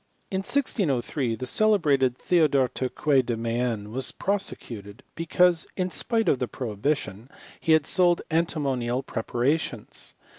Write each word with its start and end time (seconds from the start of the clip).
In 0.31 0.39
1603 0.39 1.35
the 1.35 1.45
celebrated 1.45 2.17
Theodore 2.17 2.69
Turquet 2.69 3.21
de 3.23 3.37
Mayenne 3.37 3.91
was 3.91 4.11
prosecuted, 4.11 5.03
be 5.13 5.27
cause, 5.27 5.67
in 5.77 5.91
spite 5.91 6.27
of 6.27 6.39
the 6.39 6.47
prohibition, 6.47 7.29
he 7.59 7.73
had 7.73 7.85
sold 7.85 8.23
antimo 8.31 8.75
nial 8.75 9.03
preparations. 9.05 10.15